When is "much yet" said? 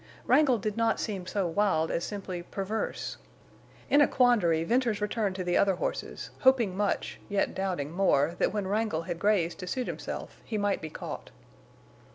6.75-7.53